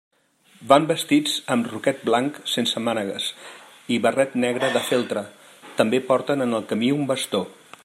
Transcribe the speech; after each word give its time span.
Van 0.69 0.85
vestits 0.91 1.33
amb 1.55 1.67
roquet 1.73 1.99
blanc 2.07 2.39
sense 2.53 2.81
mànegues 2.87 3.27
i 3.97 4.01
barret 4.07 4.33
negre 4.45 4.73
de 4.79 4.83
feltre, 4.89 5.25
també 5.83 6.01
porten 6.11 6.47
en 6.49 6.61
el 6.61 6.67
camí 6.73 6.91
un 6.99 7.09
bastó. 7.13 7.47